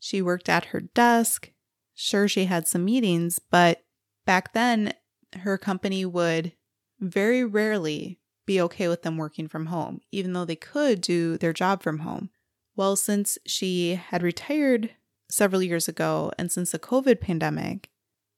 she 0.01 0.21
worked 0.21 0.49
at 0.49 0.65
her 0.65 0.81
desk. 0.81 1.51
Sure, 1.95 2.27
she 2.27 2.45
had 2.45 2.67
some 2.67 2.83
meetings, 2.83 3.39
but 3.39 3.83
back 4.27 4.53
then, 4.53 4.93
her 5.39 5.57
company 5.57 6.05
would 6.05 6.51
very 6.99 7.43
rarely 7.43 8.19
be 8.45 8.61
okay 8.61 8.87
with 8.87 9.01
them 9.01 9.17
working 9.17 9.47
from 9.47 9.67
home, 9.67 10.01
even 10.11 10.33
though 10.33 10.45
they 10.45 10.55
could 10.55 11.01
do 11.01 11.37
their 11.37 11.53
job 11.53 11.81
from 11.81 11.99
home. 11.99 12.29
Well, 12.75 12.95
since 12.95 13.39
she 13.47 13.95
had 13.95 14.21
retired 14.21 14.91
several 15.29 15.63
years 15.63 15.87
ago 15.87 16.31
and 16.37 16.51
since 16.51 16.71
the 16.71 16.79
COVID 16.79 17.19
pandemic, 17.19 17.89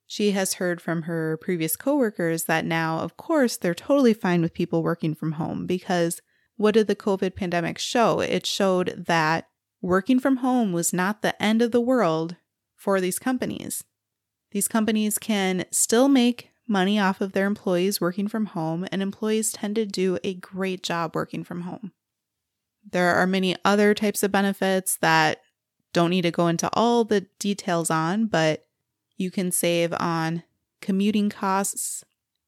she 0.07 0.31
has 0.31 0.55
heard 0.55 0.81
from 0.81 1.03
her 1.03 1.37
previous 1.41 1.75
coworkers 1.75 2.45
that 2.45 2.65
now, 2.65 2.99
of 2.99 3.17
course, 3.17 3.57
they're 3.57 3.75
totally 3.75 4.13
fine 4.13 4.41
with 4.41 4.53
people 4.53 4.81
working 4.81 5.13
from 5.13 5.33
home 5.33 5.65
because 5.65 6.21
what 6.55 6.73
did 6.73 6.87
the 6.87 6.95
COVID 6.95 7.35
pandemic 7.35 7.77
show? 7.77 8.19
It 8.19 8.45
showed 8.45 9.05
that 9.07 9.49
working 9.81 10.19
from 10.19 10.37
home 10.37 10.71
was 10.71 10.93
not 10.93 11.21
the 11.21 11.41
end 11.41 11.61
of 11.61 11.71
the 11.71 11.81
world 11.81 12.35
for 12.75 12.99
these 12.99 13.19
companies. 13.19 13.83
These 14.51 14.67
companies 14.67 15.17
can 15.17 15.65
still 15.71 16.07
make 16.07 16.49
money 16.67 16.99
off 16.99 17.21
of 17.21 17.31
their 17.31 17.47
employees 17.47 17.99
working 17.99 18.27
from 18.27 18.47
home, 18.47 18.87
and 18.91 19.01
employees 19.01 19.51
tend 19.51 19.75
to 19.75 19.85
do 19.85 20.17
a 20.23 20.35
great 20.35 20.83
job 20.83 21.15
working 21.15 21.43
from 21.43 21.61
home. 21.61 21.91
There 22.89 23.13
are 23.15 23.27
many 23.27 23.55
other 23.65 23.93
types 23.93 24.23
of 24.23 24.31
benefits 24.31 24.97
that 24.97 25.41
don't 25.93 26.11
need 26.11 26.21
to 26.21 26.31
go 26.31 26.47
into 26.47 26.69
all 26.73 27.03
the 27.03 27.21
details 27.39 27.89
on, 27.89 28.27
but 28.27 28.65
you 29.17 29.31
can 29.31 29.51
save 29.51 29.93
on 29.99 30.43
commuting 30.81 31.29
costs 31.29 32.03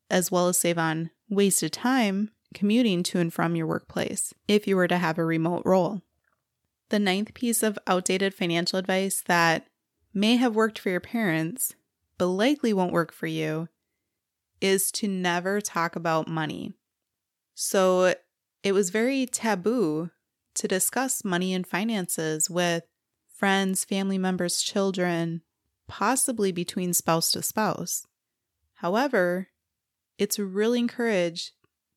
as 0.10 0.31
well 0.31 0.48
as 0.48 0.58
save 0.58 0.77
on 0.77 1.10
wasted 1.29 1.74
time 1.74 2.31
commuting 2.53 3.01
to 3.01 3.20
and 3.20 3.34
from 3.34 3.55
your 3.55 3.65
workplace 3.65 4.34
if 4.48 4.67
you 4.67 4.75
were 4.75 4.88
to 4.88 4.98
have 4.98 5.17
a 5.17 5.25
remote 5.25 5.63
role. 5.65 6.01
The 6.89 7.00
ninth 7.00 7.34
piece 7.34 7.63
of 7.63 7.79
outdated 7.88 8.34
financial 8.34 8.77
advice 8.77 9.24
that 9.27 9.67
may 10.13 10.36
have 10.36 10.55
worked 10.55 10.77
for 10.77 10.89
your 10.89 11.00
parents, 11.00 11.74
but 12.21 12.27
likely 12.27 12.71
won't 12.71 12.93
work 12.93 13.11
for 13.11 13.25
you, 13.25 13.67
is 14.61 14.91
to 14.91 15.07
never 15.07 15.59
talk 15.59 15.95
about 15.95 16.27
money. 16.27 16.71
So 17.55 18.13
it 18.61 18.73
was 18.73 18.91
very 18.91 19.25
taboo 19.25 20.11
to 20.53 20.67
discuss 20.67 21.25
money 21.25 21.51
and 21.51 21.65
finances 21.65 22.47
with 22.47 22.83
friends, 23.27 23.83
family 23.83 24.19
members, 24.19 24.61
children, 24.61 25.41
possibly 25.87 26.51
between 26.51 26.93
spouse 26.93 27.31
to 27.31 27.41
spouse. 27.41 28.05
However, 28.75 29.47
it's 30.19 30.37
really 30.37 30.77
encouraged 30.77 31.53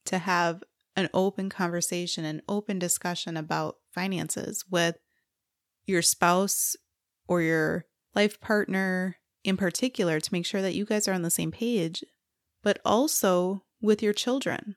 to 0.07 0.16
have 0.16 0.62
an 0.96 1.11
open 1.12 1.51
conversation, 1.51 2.25
an 2.25 2.40
open 2.49 2.79
discussion 2.79 3.37
about 3.37 3.77
finances 3.92 4.64
with 4.70 4.96
your 5.85 6.01
spouse 6.01 6.77
or 7.29 7.42
your 7.42 7.85
life 8.14 8.40
partner 8.40 9.18
in 9.44 9.57
particular 9.57 10.18
to 10.18 10.33
make 10.33 10.46
sure 10.46 10.62
that 10.62 10.74
you 10.74 10.85
guys 10.85 11.07
are 11.07 11.12
on 11.12 11.22
the 11.22 11.30
same 11.30 11.52
page, 11.52 12.02
but 12.62 12.80
also 12.85 13.62
with 13.80 14.02
your 14.02 14.14
children. 14.14 14.76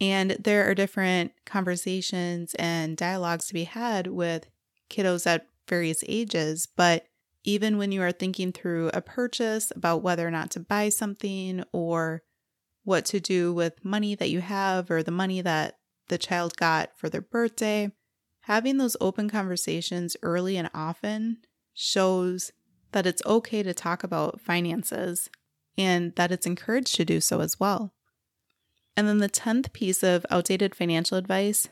And 0.00 0.32
there 0.32 0.68
are 0.68 0.74
different 0.74 1.32
conversations 1.46 2.54
and 2.58 2.96
dialogues 2.96 3.46
to 3.46 3.54
be 3.54 3.64
had 3.64 4.08
with 4.08 4.48
kiddos 4.90 5.26
at 5.26 5.46
various 5.68 6.04
ages, 6.06 6.66
but 6.76 7.06
even 7.44 7.78
when 7.78 7.92
you 7.92 8.02
are 8.02 8.12
thinking 8.12 8.52
through 8.52 8.90
a 8.92 9.00
purchase 9.00 9.70
about 9.74 10.02
whether 10.02 10.26
or 10.26 10.30
not 10.30 10.50
to 10.50 10.60
buy 10.60 10.88
something 10.88 11.62
or 11.72 12.22
what 12.82 13.04
to 13.06 13.20
do 13.20 13.52
with 13.52 13.84
money 13.84 14.14
that 14.14 14.30
you 14.30 14.40
have 14.40 14.90
or 14.90 15.02
the 15.02 15.10
money 15.10 15.40
that 15.40 15.78
the 16.08 16.18
child 16.18 16.56
got 16.56 16.90
for 16.96 17.08
their 17.08 17.22
birthday, 17.22 17.90
having 18.42 18.78
those 18.78 18.96
open 19.00 19.30
conversations 19.30 20.16
early 20.22 20.56
and 20.56 20.68
often 20.74 21.38
shows 21.72 22.52
that 22.94 23.06
it's 23.06 23.22
okay 23.26 23.62
to 23.62 23.74
talk 23.74 24.02
about 24.04 24.40
finances 24.40 25.28
and 25.76 26.14
that 26.14 26.30
it's 26.30 26.46
encouraged 26.46 26.94
to 26.94 27.04
do 27.04 27.20
so 27.20 27.40
as 27.40 27.58
well. 27.58 27.92
And 28.96 29.08
then 29.08 29.18
the 29.18 29.28
10th 29.28 29.72
piece 29.72 30.04
of 30.04 30.24
outdated 30.30 30.74
financial 30.74 31.18
advice 31.18 31.68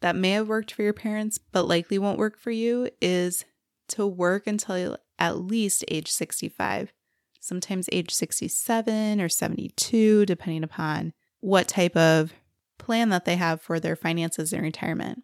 that 0.00 0.16
may 0.16 0.30
have 0.30 0.48
worked 0.48 0.72
for 0.72 0.82
your 0.82 0.94
parents 0.94 1.38
but 1.38 1.68
likely 1.68 1.98
won't 1.98 2.18
work 2.18 2.38
for 2.38 2.50
you 2.50 2.88
is 3.00 3.44
to 3.88 4.06
work 4.06 4.46
until 4.46 4.96
at 5.18 5.38
least 5.38 5.84
age 5.88 6.10
65, 6.10 6.92
sometimes 7.38 7.88
age 7.92 8.10
67 8.10 9.20
or 9.20 9.28
72, 9.28 10.24
depending 10.24 10.64
upon 10.64 11.12
what 11.40 11.68
type 11.68 11.96
of 11.96 12.32
plan 12.78 13.10
that 13.10 13.26
they 13.26 13.36
have 13.36 13.60
for 13.60 13.78
their 13.78 13.94
finances 13.94 14.54
in 14.54 14.62
retirement. 14.62 15.22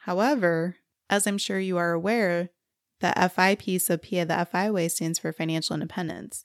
However, 0.00 0.76
as 1.08 1.26
I'm 1.26 1.38
sure 1.38 1.58
you 1.58 1.78
are 1.78 1.92
aware, 1.92 2.50
the 3.00 3.30
FI 3.34 3.54
piece 3.56 3.90
of 3.90 4.02
PA 4.02 4.24
the 4.24 4.48
FI 4.50 4.70
way 4.70 4.88
stands 4.88 5.18
for 5.18 5.32
financial 5.32 5.74
independence. 5.74 6.44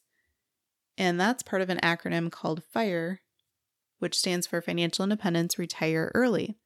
And 0.97 1.19
that's 1.19 1.43
part 1.43 1.61
of 1.61 1.69
an 1.69 1.79
acronym 1.83 2.31
called 2.31 2.63
FIRE, 2.63 3.19
which 3.99 4.17
stands 4.17 4.47
for 4.47 4.61
Financial 4.61 5.03
Independence 5.03 5.59
Retire 5.59 6.11
Early. 6.13 6.57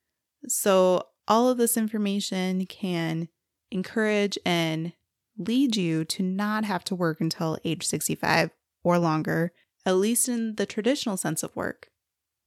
So, 0.47 1.08
all 1.28 1.49
of 1.49 1.58
this 1.58 1.78
information 1.78 2.65
can 2.65 3.30
encourage 3.71 4.38
and 4.45 4.93
lead 5.38 5.75
you 5.75 6.04
to 6.04 6.23
not 6.23 6.65
have 6.65 6.84
to 6.86 6.95
work 6.95 7.21
until 7.21 7.58
age 7.63 7.86
65 7.86 8.52
or 8.84 8.97
longer, 8.97 9.52
at 9.86 9.95
least 9.95 10.28
in 10.28 10.56
the 10.56 10.65
traditional 10.65 11.17
sense 11.17 11.43
of 11.43 11.56
work. 11.56 11.89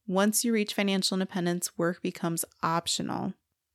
Once 0.05 0.43
you 0.43 0.51
reach 0.51 0.73
financial 0.73 1.15
independence, 1.15 1.77
work 1.77 2.01
becomes 2.01 2.43
optional. 2.61 3.33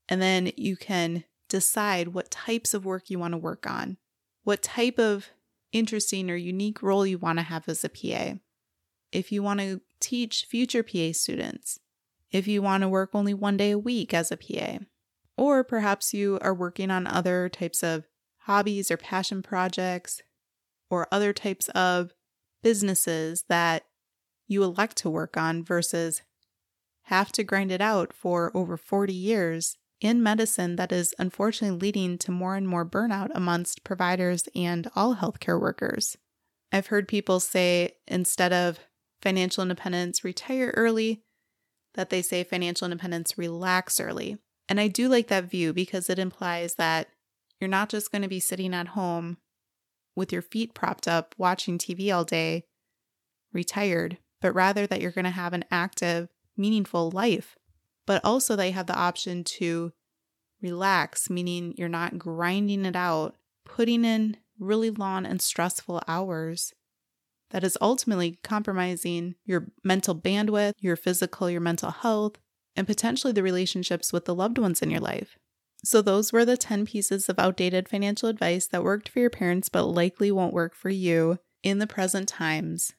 And 0.08 0.20
then 0.20 0.52
you 0.56 0.76
can 0.76 1.24
decide 1.48 2.08
what 2.08 2.30
types 2.30 2.74
of 2.74 2.84
work 2.84 3.10
you 3.10 3.18
want 3.18 3.32
to 3.32 3.38
work 3.38 3.68
on, 3.68 3.96
what 4.44 4.62
type 4.62 4.98
of 4.98 5.30
interesting 5.72 6.30
or 6.30 6.36
unique 6.36 6.82
role 6.82 7.06
you 7.06 7.18
want 7.18 7.38
to 7.38 7.42
have 7.42 7.68
as 7.68 7.84
a 7.84 7.88
PA. 7.88 8.34
If 9.12 9.32
you 9.32 9.42
want 9.42 9.60
to 9.60 9.80
teach 10.00 10.46
future 10.48 10.82
PA 10.82 11.12
students, 11.12 11.78
if 12.30 12.46
you 12.46 12.62
want 12.62 12.82
to 12.82 12.88
work 12.88 13.10
only 13.14 13.34
one 13.34 13.56
day 13.56 13.70
a 13.70 13.78
week 13.78 14.12
as 14.12 14.30
a 14.30 14.36
PA, 14.36 14.78
or 15.36 15.64
perhaps 15.64 16.12
you 16.12 16.38
are 16.42 16.54
working 16.54 16.90
on 16.90 17.06
other 17.06 17.48
types 17.48 17.82
of 17.82 18.06
hobbies 18.40 18.90
or 18.90 18.96
passion 18.96 19.42
projects 19.42 20.22
or 20.90 21.06
other 21.12 21.32
types 21.32 21.68
of 21.70 22.12
businesses 22.62 23.44
that 23.48 23.84
you 24.46 24.62
elect 24.62 24.96
to 24.96 25.10
work 25.10 25.36
on 25.36 25.62
versus 25.62 26.22
have 27.02 27.30
to 27.32 27.44
grind 27.44 27.70
it 27.70 27.80
out 27.80 28.12
for 28.12 28.50
over 28.54 28.76
40 28.76 29.12
years 29.12 29.76
in 30.00 30.22
medicine 30.22 30.76
that 30.76 30.92
is 30.92 31.14
unfortunately 31.18 31.78
leading 31.78 32.18
to 32.18 32.30
more 32.30 32.54
and 32.54 32.68
more 32.68 32.86
burnout 32.86 33.30
amongst 33.34 33.84
providers 33.84 34.48
and 34.54 34.90
all 34.94 35.16
healthcare 35.16 35.60
workers. 35.60 36.16
I've 36.70 36.88
heard 36.88 37.08
people 37.08 37.40
say 37.40 37.92
instead 38.06 38.52
of 38.52 38.78
financial 39.22 39.62
independence, 39.62 40.22
retire 40.22 40.72
early, 40.76 41.22
that 41.94 42.10
they 42.10 42.22
say 42.22 42.44
financial 42.44 42.84
independence, 42.84 43.36
relax 43.36 43.98
early. 43.98 44.38
And 44.68 44.78
I 44.78 44.88
do 44.88 45.08
like 45.08 45.28
that 45.28 45.50
view 45.50 45.72
because 45.72 46.08
it 46.08 46.18
implies 46.18 46.74
that 46.74 47.08
you're 47.60 47.68
not 47.68 47.88
just 47.88 48.12
going 48.12 48.22
to 48.22 48.28
be 48.28 48.40
sitting 48.40 48.74
at 48.74 48.88
home 48.88 49.38
with 50.14 50.32
your 50.32 50.42
feet 50.42 50.74
propped 50.74 51.08
up 51.08 51.34
watching 51.38 51.78
TV 51.78 52.14
all 52.14 52.24
day, 52.24 52.64
retired, 53.52 54.18
but 54.40 54.54
rather 54.54 54.86
that 54.86 55.00
you're 55.00 55.10
going 55.10 55.24
to 55.24 55.30
have 55.30 55.52
an 55.52 55.64
active, 55.70 56.28
meaningful 56.56 57.10
life, 57.10 57.56
but 58.08 58.24
also 58.24 58.56
they 58.56 58.70
have 58.70 58.86
the 58.86 58.96
option 58.96 59.44
to 59.44 59.92
relax, 60.62 61.28
meaning 61.28 61.74
you're 61.76 61.90
not 61.90 62.18
grinding 62.18 62.86
it 62.86 62.96
out, 62.96 63.36
putting 63.66 64.02
in 64.02 64.38
really 64.58 64.88
long 64.88 65.26
and 65.26 65.42
stressful 65.42 66.00
hours 66.08 66.72
that 67.50 67.62
is 67.62 67.76
ultimately 67.82 68.38
compromising 68.42 69.34
your 69.44 69.66
mental 69.84 70.14
bandwidth, 70.14 70.72
your 70.80 70.96
physical, 70.96 71.50
your 71.50 71.60
mental 71.60 71.90
health, 71.90 72.38
and 72.74 72.86
potentially 72.86 73.32
the 73.34 73.42
relationships 73.42 74.10
with 74.10 74.24
the 74.24 74.34
loved 74.34 74.56
ones 74.56 74.80
in 74.80 74.88
your 74.88 75.00
life. 75.00 75.36
So, 75.84 76.00
those 76.00 76.32
were 76.32 76.46
the 76.46 76.56
10 76.56 76.86
pieces 76.86 77.28
of 77.28 77.38
outdated 77.38 77.90
financial 77.90 78.30
advice 78.30 78.66
that 78.68 78.82
worked 78.82 79.10
for 79.10 79.20
your 79.20 79.28
parents 79.28 79.68
but 79.68 79.84
likely 79.84 80.32
won't 80.32 80.54
work 80.54 80.74
for 80.74 80.88
you 80.88 81.40
in 81.62 81.78
the 81.78 81.86
present 81.86 82.26
times. 82.26 82.94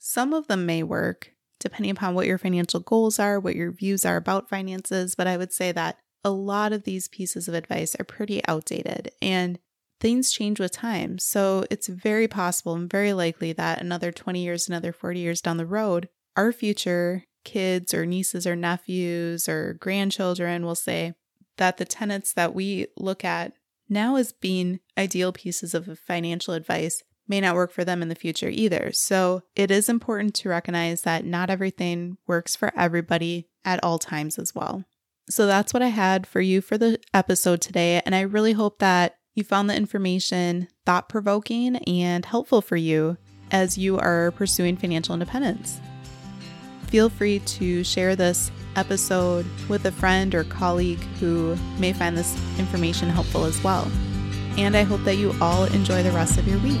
Some 0.00 0.34
of 0.34 0.48
them 0.48 0.66
may 0.66 0.82
work, 0.82 1.32
depending 1.60 1.90
upon 1.90 2.14
what 2.14 2.26
your 2.26 2.38
financial 2.38 2.80
goals 2.80 3.18
are, 3.18 3.40
what 3.40 3.56
your 3.56 3.70
views 3.70 4.04
are 4.04 4.16
about 4.16 4.48
finances, 4.48 5.14
but 5.14 5.26
I 5.26 5.36
would 5.36 5.52
say 5.52 5.72
that 5.72 5.98
a 6.24 6.30
lot 6.30 6.72
of 6.72 6.84
these 6.84 7.08
pieces 7.08 7.48
of 7.48 7.54
advice 7.54 7.94
are 7.98 8.04
pretty 8.04 8.44
outdated 8.46 9.12
and 9.22 9.58
things 10.00 10.32
change 10.32 10.60
with 10.60 10.72
time. 10.72 11.18
So 11.18 11.64
it's 11.70 11.88
very 11.88 12.28
possible 12.28 12.74
and 12.74 12.90
very 12.90 13.12
likely 13.12 13.52
that 13.54 13.80
another 13.80 14.12
20 14.12 14.42
years, 14.42 14.68
another 14.68 14.92
40 14.92 15.20
years 15.20 15.40
down 15.40 15.56
the 15.56 15.66
road, 15.66 16.08
our 16.36 16.52
future 16.52 17.24
kids 17.44 17.94
or 17.94 18.06
nieces 18.06 18.46
or 18.46 18.54
nephews 18.54 19.48
or 19.48 19.74
grandchildren 19.74 20.64
will 20.64 20.74
say 20.74 21.14
that 21.56 21.78
the 21.78 21.84
tenets 21.84 22.32
that 22.34 22.54
we 22.54 22.86
look 22.96 23.24
at 23.24 23.52
now 23.88 24.16
as 24.16 24.32
being 24.32 24.80
ideal 24.96 25.32
pieces 25.32 25.74
of 25.74 25.98
financial 25.98 26.54
advice 26.54 27.02
may 27.28 27.40
not 27.40 27.54
work 27.54 27.70
for 27.70 27.84
them 27.84 28.02
in 28.02 28.08
the 28.08 28.14
future 28.14 28.48
either. 28.48 28.90
So 28.92 29.42
it 29.54 29.70
is 29.70 29.88
important 29.88 30.34
to 30.36 30.48
recognize 30.48 31.02
that 31.02 31.24
not 31.24 31.50
everything 31.50 32.16
works 32.26 32.56
for 32.56 32.72
everybody 32.76 33.48
at 33.64 33.82
all 33.84 33.98
times 33.98 34.38
as 34.38 34.54
well. 34.54 34.84
So 35.30 35.46
that's 35.46 35.74
what 35.74 35.82
I 35.82 35.88
had 35.88 36.26
for 36.26 36.40
you 36.40 36.60
for 36.60 36.78
the 36.78 36.98
episode 37.12 37.60
today. 37.60 38.00
And 38.06 38.14
I 38.14 38.22
really 38.22 38.52
hope 38.52 38.78
that 38.78 39.16
you 39.34 39.44
found 39.44 39.68
the 39.68 39.76
information 39.76 40.68
thought 40.86 41.08
provoking 41.08 41.76
and 41.76 42.24
helpful 42.24 42.62
for 42.62 42.76
you 42.76 43.18
as 43.50 43.78
you 43.78 43.98
are 43.98 44.32
pursuing 44.32 44.76
financial 44.76 45.14
independence. 45.14 45.80
Feel 46.86 47.10
free 47.10 47.40
to 47.40 47.84
share 47.84 48.16
this 48.16 48.50
episode 48.74 49.44
with 49.68 49.84
a 49.84 49.92
friend 49.92 50.34
or 50.34 50.44
colleague 50.44 51.00
who 51.20 51.56
may 51.78 51.92
find 51.92 52.16
this 52.16 52.34
information 52.58 53.10
helpful 53.10 53.44
as 53.44 53.62
well. 53.62 53.90
And 54.56 54.76
I 54.76 54.82
hope 54.82 55.04
that 55.04 55.16
you 55.16 55.34
all 55.40 55.64
enjoy 55.64 56.02
the 56.02 56.10
rest 56.12 56.38
of 56.38 56.48
your 56.48 56.58
week. 56.60 56.80